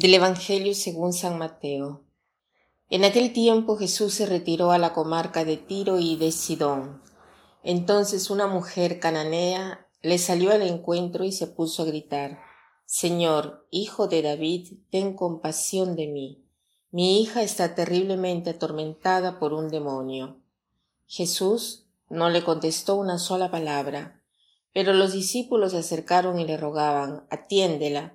Del 0.00 0.14
Evangelio 0.14 0.74
según 0.74 1.12
San 1.12 1.36
Mateo. 1.36 2.06
En 2.88 3.04
aquel 3.04 3.34
tiempo 3.34 3.76
Jesús 3.76 4.14
se 4.14 4.24
retiró 4.24 4.70
a 4.70 4.78
la 4.78 4.94
comarca 4.94 5.44
de 5.44 5.58
Tiro 5.58 5.98
y 5.98 6.16
de 6.16 6.32
Sidón. 6.32 7.02
Entonces 7.62 8.30
una 8.30 8.46
mujer 8.46 8.98
cananea 8.98 9.86
le 10.00 10.16
salió 10.16 10.52
al 10.52 10.62
encuentro 10.62 11.24
y 11.24 11.32
se 11.32 11.48
puso 11.48 11.82
a 11.82 11.84
gritar, 11.84 12.38
Señor, 12.86 13.66
hijo 13.70 14.08
de 14.08 14.22
David, 14.22 14.78
ten 14.90 15.12
compasión 15.12 15.96
de 15.96 16.06
mí. 16.06 16.46
Mi 16.90 17.20
hija 17.20 17.42
está 17.42 17.74
terriblemente 17.74 18.48
atormentada 18.48 19.38
por 19.38 19.52
un 19.52 19.68
demonio. 19.68 20.40
Jesús 21.08 21.84
no 22.08 22.30
le 22.30 22.42
contestó 22.42 22.94
una 22.96 23.18
sola 23.18 23.50
palabra, 23.50 24.22
pero 24.72 24.94
los 24.94 25.12
discípulos 25.12 25.72
se 25.72 25.78
acercaron 25.78 26.40
y 26.40 26.46
le 26.46 26.56
rogaban, 26.56 27.26
atiéndela, 27.28 28.14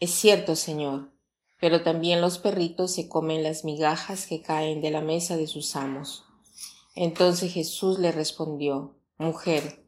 es 0.00 0.10
cierto, 0.10 0.54
señor, 0.54 1.10
pero 1.60 1.82
también 1.82 2.20
los 2.20 2.38
perritos 2.38 2.92
se 2.92 3.08
comen 3.08 3.42
las 3.42 3.64
migajas 3.64 4.26
que 4.26 4.42
caen 4.42 4.80
de 4.80 4.90
la 4.90 5.00
mesa 5.00 5.36
de 5.36 5.46
sus 5.46 5.74
amos. 5.74 6.24
Entonces 6.94 7.52
Jesús 7.52 7.98
le 7.98 8.12
respondió, 8.12 8.96
Mujer, 9.18 9.84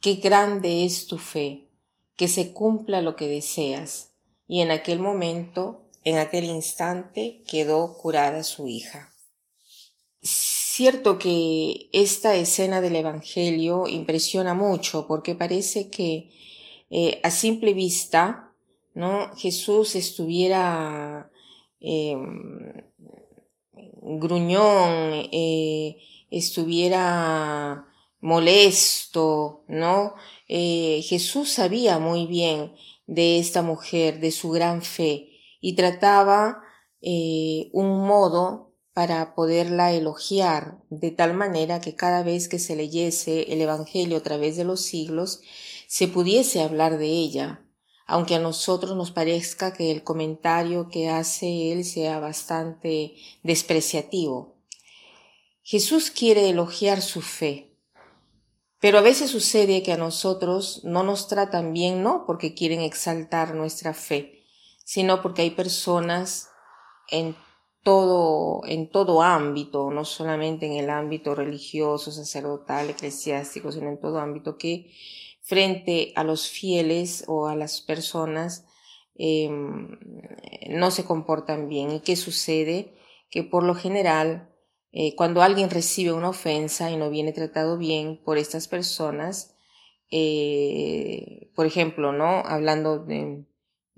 qué 0.00 0.14
grande 0.14 0.84
es 0.84 1.06
tu 1.06 1.18
fe, 1.18 1.68
que 2.16 2.28
se 2.28 2.52
cumpla 2.52 3.02
lo 3.02 3.16
que 3.16 3.28
deseas. 3.28 4.12
Y 4.46 4.62
en 4.62 4.70
aquel 4.70 4.98
momento, 4.98 5.90
en 6.04 6.16
aquel 6.16 6.44
instante, 6.44 7.42
quedó 7.46 7.98
curada 7.98 8.42
su 8.42 8.66
hija. 8.66 9.14
Cierto 10.22 11.18
que 11.18 11.90
esta 11.92 12.34
escena 12.36 12.80
del 12.80 12.96
Evangelio 12.96 13.86
impresiona 13.86 14.54
mucho 14.54 15.06
porque 15.06 15.34
parece 15.34 15.90
que 15.90 16.30
eh, 16.88 17.20
a 17.22 17.30
simple 17.30 17.74
vista 17.74 18.49
¿no? 19.00 19.34
Jesús 19.34 19.96
estuviera 19.96 21.30
eh, 21.80 22.14
gruñón, 23.72 25.28
eh, 25.32 25.96
estuviera 26.30 27.86
molesto, 28.20 29.64
¿no? 29.68 30.14
Eh, 30.48 31.00
Jesús 31.02 31.50
sabía 31.50 31.98
muy 31.98 32.26
bien 32.26 32.74
de 33.06 33.38
esta 33.38 33.62
mujer, 33.62 34.20
de 34.20 34.32
su 34.32 34.50
gran 34.50 34.82
fe, 34.82 35.30
y 35.60 35.74
trataba 35.74 36.62
un 37.02 38.06
modo 38.06 38.74
para 38.92 39.34
poderla 39.34 39.92
elogiar, 39.92 40.82
de 40.90 41.10
tal 41.10 41.32
manera 41.32 41.80
que 41.80 41.94
cada 41.94 42.22
vez 42.22 42.48
que 42.48 42.58
se 42.58 42.76
leyese 42.76 43.50
el 43.54 43.62
Evangelio 43.62 44.18
a 44.18 44.22
través 44.22 44.58
de 44.58 44.64
los 44.64 44.82
siglos, 44.82 45.40
se 45.88 46.08
pudiese 46.08 46.60
hablar 46.60 46.98
de 46.98 47.06
ella, 47.06 47.64
aunque 48.10 48.34
a 48.34 48.40
nosotros 48.40 48.96
nos 48.96 49.12
parezca 49.12 49.72
que 49.72 49.92
el 49.92 50.02
comentario 50.02 50.88
que 50.88 51.08
hace 51.08 51.70
él 51.70 51.84
sea 51.84 52.18
bastante 52.18 53.14
despreciativo. 53.44 54.56
Jesús 55.62 56.10
quiere 56.10 56.50
elogiar 56.50 57.02
su 57.02 57.22
fe, 57.22 57.78
pero 58.80 58.98
a 58.98 59.00
veces 59.00 59.30
sucede 59.30 59.84
que 59.84 59.92
a 59.92 59.96
nosotros 59.96 60.80
no 60.82 61.04
nos 61.04 61.28
tratan 61.28 61.72
bien 61.72 62.02
no 62.02 62.24
porque 62.26 62.52
quieren 62.52 62.80
exaltar 62.80 63.54
nuestra 63.54 63.94
fe, 63.94 64.44
sino 64.84 65.22
porque 65.22 65.42
hay 65.42 65.50
personas 65.50 66.48
en 67.12 67.36
todo, 67.82 68.62
en 68.66 68.90
todo 68.90 69.22
ámbito, 69.22 69.90
no 69.90 70.04
solamente 70.04 70.66
en 70.66 70.72
el 70.72 70.90
ámbito 70.90 71.34
religioso, 71.34 72.10
sacerdotal, 72.12 72.90
eclesiástico, 72.90 73.72
sino 73.72 73.88
en 73.88 74.00
todo 74.00 74.18
ámbito 74.18 74.58
que 74.58 74.90
frente 75.42 76.12
a 76.16 76.24
los 76.24 76.48
fieles 76.48 77.24
o 77.26 77.48
a 77.48 77.56
las 77.56 77.80
personas 77.80 78.66
em, 79.14 79.98
no 80.70 80.90
se 80.90 81.04
comportan 81.04 81.68
bien. 81.68 81.90
¿Y 81.90 82.00
qué 82.00 82.16
sucede? 82.16 82.94
Que 83.30 83.42
por 83.42 83.64
lo 83.64 83.74
general, 83.74 84.50
eh, 84.92 85.14
cuando 85.16 85.42
alguien 85.42 85.70
recibe 85.70 86.12
una 86.12 86.30
ofensa 86.30 86.90
y 86.90 86.96
no 86.96 87.10
viene 87.10 87.32
tratado 87.32 87.78
bien 87.78 88.20
por 88.22 88.38
estas 88.38 88.68
personas, 88.68 89.56
eh, 90.10 91.50
por 91.54 91.66
ejemplo, 91.66 92.12
¿no? 92.12 92.42
Hablando 92.44 92.98
de, 92.98 93.44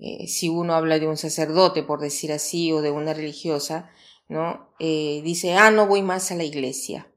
eh, 0.03 0.27
si 0.27 0.49
uno 0.49 0.75
habla 0.75 0.99
de 0.99 1.07
un 1.07 1.17
sacerdote, 1.17 1.83
por 1.83 1.99
decir 1.99 2.31
así, 2.31 2.71
o 2.71 2.81
de 2.81 2.91
una 2.91 3.13
religiosa, 3.13 3.89
¿no? 4.27 4.69
dice, 4.79 5.53
ah, 5.53 5.71
no 5.71 5.87
voy 5.87 6.01
más 6.01 6.31
a 6.31 6.35
la 6.35 6.43
iglesia. 6.43 7.07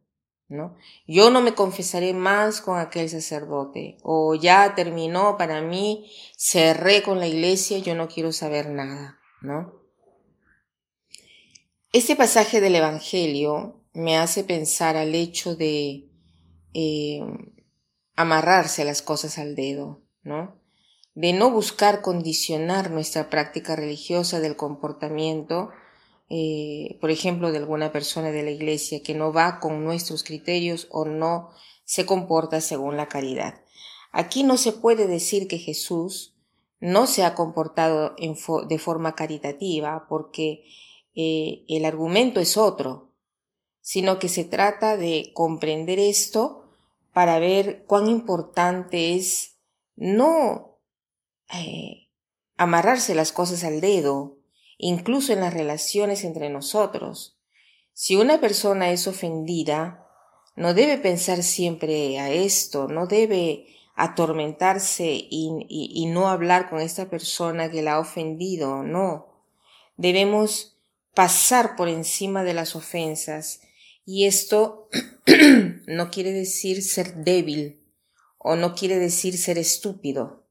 ¿no? 0.49 0.77
Yo 1.07 1.31
no 1.31 1.41
me 1.41 1.55
confesaré 1.55 2.13
más 2.13 2.61
con 2.61 2.79
aquel 2.79 3.09
sacerdote, 3.09 3.99
o 4.03 4.35
ya 4.35 4.75
terminó 4.75 5.37
para 5.37 5.61
mí, 5.61 6.11
cerré 6.37 7.03
con 7.03 7.19
la 7.19 7.27
iglesia, 7.27 7.79
yo 7.79 7.95
no 7.95 8.09
quiero 8.09 8.33
saber 8.33 8.71
nada, 8.71 9.19
¿no? 9.41 9.73
Este 11.93 12.15
pasaje 12.15 12.61
del 12.61 12.77
Evangelio 12.77 13.83
me 13.93 14.19
hace 14.19 14.45
pensar 14.45 14.97
al 14.97 15.15
hecho 15.15 15.57
de 15.57 16.11
eh, 16.75 17.21
amarrarse 18.15 18.85
las 18.85 19.03
cosas 19.03 19.39
al 19.39 19.57
dedo, 19.57 20.03
¿no? 20.23 20.61
De 21.17 21.33
no 21.33 21.51
buscar 21.51 22.01
condicionar 22.01 22.93
nuestra 22.93 23.29
práctica 23.29 23.75
religiosa 23.75 24.39
del 24.39 24.55
comportamiento 24.55 25.71
eh, 26.29 26.99
por 27.01 27.11
ejemplo, 27.11 27.53
de 27.53 27.59
alguna 27.59 27.93
persona 27.93 28.31
de 28.31 28.43
la 28.43 28.51
iglesia 28.51 29.03
que 29.03 29.15
no 29.15 29.33
va 29.33 29.61
con 29.61 29.85
nuestros 29.85 30.25
criterios 30.25 30.89
o 30.91 31.05
no 31.05 31.51
se 31.85 32.05
comporta 32.05 32.61
según 32.61 32.97
la 32.97 33.09
caridad. 33.09 33.63
Aquí 34.11 34.43
no 34.43 34.57
se 34.57 34.73
puede 34.73 35.07
decir 35.07 35.47
que 35.47 35.59
Jesús 35.59 36.35
no 36.81 37.07
se 37.07 37.25
ha 37.25 37.35
comportado 37.35 38.17
de 38.69 38.79
forma 38.79 39.15
caritativa 39.15 40.07
porque 40.09 40.65
eh, 41.15 41.65
el 41.69 41.85
argumento 41.85 42.41
es 42.41 42.57
otro, 42.57 43.13
sino 43.81 44.19
que 44.19 44.29
se 44.29 44.45
trata 44.45 44.97
de 44.97 45.31
comprender 45.33 45.99
esto 46.01 46.65
para 47.13 47.39
ver 47.39 47.85
cuán 47.87 48.09
importante 48.09 49.15
es 49.15 49.59
no 49.95 50.76
eh, 51.53 52.09
amarrarse 52.57 53.15
las 53.15 53.33
cosas 53.33 53.65
al 53.65 53.81
dedo, 53.81 54.39
incluso 54.79 55.33
en 55.33 55.41
las 55.41 55.55
relaciones 55.55 56.25
entre 56.25 56.51
nosotros. 56.51 57.39
Si 57.93 58.17
una 58.17 58.41
persona 58.41 58.91
es 58.91 59.07
ofendida, 59.07 60.07
no 60.55 60.75
debe 60.75 60.99
pensar 60.99 61.43
siempre 61.43 62.19
a 62.19 62.31
esto, 62.31 62.89
no 62.89 63.07
debe 63.07 63.67
atormentarse 63.95 65.07
y, 65.31 66.07
no 66.07 66.29
hablar 66.29 66.69
con 66.69 66.81
esta 66.81 67.09
persona 67.09 67.71
que 67.71 67.83
la 67.83 67.95
ha 67.95 68.01
ofendido, 68.01 68.83
no. 68.83 69.29
Debemos 69.97 70.79
pasar 71.15 71.77
por 71.77 71.89
encima 71.89 72.45
de 72.45 72.53
las 72.53 72.77
ofensas 72.77 73.61
y 74.05 74.27
esto 74.27 74.89
no 75.87 76.11
quiere 76.11 76.33
decir 76.33 76.83
ser 76.83 77.15
débil 77.25 77.83
o 78.37 78.57
no 78.57 78.75
quiere 78.75 78.99
decir 78.99 79.39
ser 79.39 79.57
estúpido 79.57 80.46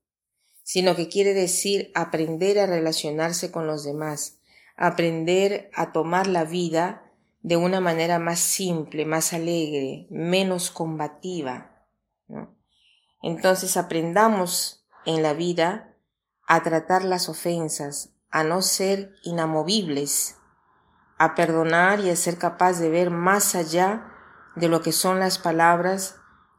sino 0.65 0.95
que 0.95 1.07
quiere 1.09 1.35
decir 1.35 1.91
aprender 1.93 2.57
a 2.57 2.65
relacionarse 2.65 3.51
con 3.51 3.67
los 3.67 3.83
demás, 3.83 4.39
aprender 4.75 5.69
a 5.75 5.91
tomar 5.91 6.25
la 6.25 6.43
vida 6.43 7.03
de 7.43 7.55
una 7.55 7.81
manera 7.81 8.17
más 8.17 8.39
simple, 8.39 9.05
más 9.05 9.31
alegre, 9.31 10.07
menos 10.09 10.71
combativa. 10.71 11.85
Entonces 13.21 13.77
aprendamos 13.77 14.87
en 15.05 15.21
la 15.21 15.33
vida 15.33 15.95
a 16.47 16.63
tratar 16.63 17.05
las 17.05 17.29
ofensas, 17.29 18.15
a 18.31 18.43
no 18.43 18.63
ser 18.63 19.13
inamovibles, 19.23 20.37
a 21.19 21.35
perdonar 21.35 21.99
y 21.99 22.09
a 22.09 22.15
ser 22.15 22.39
capaz 22.39 22.79
de 22.79 22.89
ver 22.89 23.11
más 23.11 23.53
allá 23.53 24.11
de 24.55 24.67
lo 24.67 24.81
que 24.81 24.91
son 24.91 25.19
las 25.19 25.37
palabras 25.37 26.15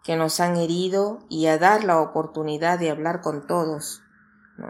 que 0.06 0.14
nos 0.14 0.38
han 0.38 0.56
herido 0.56 1.18
y 1.28 1.46
a 1.46 1.58
dar 1.58 1.82
la 1.82 2.00
oportunidad 2.00 2.78
de 2.78 2.90
hablar 2.90 3.22
con 3.22 3.48
todos, 3.48 4.02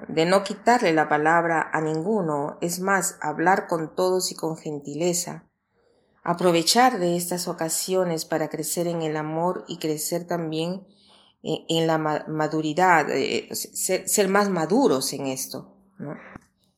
de 0.09 0.25
no 0.25 0.43
quitarle 0.43 0.95
la 0.95 1.11
palabra 1.11 1.71
a 1.75 1.83
ninguno, 1.83 2.57
es 2.63 2.81
más, 2.81 3.19
hablar 3.21 3.67
con 3.67 3.95
todos 3.95 4.33
y 4.33 4.35
con 4.35 4.57
gentileza, 4.57 5.45
aprovechar 6.25 6.99
de 6.99 7.17
estas 7.17 7.49
ocasiones 7.49 8.25
para 8.25 8.49
crecer 8.49 8.87
en 8.87 9.03
el 9.03 9.15
amor 9.15 9.67
y 9.69 9.77
crecer 9.77 10.27
también 10.27 10.87
eh, 11.43 11.67
en 11.69 11.87
la 11.87 11.99
maduridad, 11.99 13.11
eh, 13.11 13.55
ser, 13.55 14.29
más 14.29 14.49
maduros 14.49 15.13
en 15.13 15.27
esto. 15.27 15.77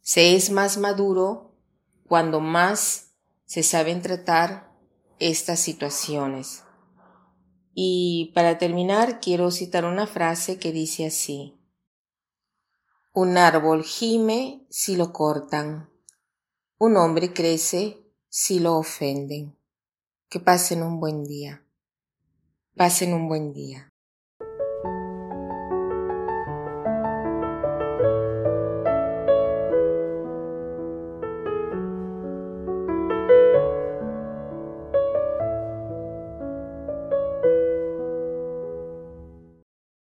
Se 0.01 0.35
es 0.35 0.51
más 0.51 0.79
maduro 0.79 1.55
cuando 2.09 2.41
más 2.41 3.13
se 3.45 3.63
saben 3.63 4.03
tratar 4.03 4.73
estas 5.21 5.61
situaciones. 5.61 6.65
Y 7.81 8.33
para 8.35 8.59
terminar, 8.59 9.21
quiero 9.21 9.53
citar 9.53 9.85
una 9.85 10.09
frase 10.09 10.59
que 10.59 10.73
dice 10.73 11.07
así. 11.07 11.57
Un 13.13 13.39
árbol 13.39 13.85
gime 13.85 14.67
si 14.69 14.97
lo 14.97 15.13
cortan. 15.13 15.89
Un 16.77 16.97
hombre 16.97 17.33
crece 17.33 18.03
si 18.29 18.59
lo 18.59 18.77
ofenden. 18.79 19.57
Que 20.29 20.41
pasen 20.41 20.83
un 20.83 20.99
buen 20.99 21.23
día. 21.23 21.65
Pasen 22.75 23.15
un 23.15 23.29
buen 23.29 23.53
día. 23.53 23.93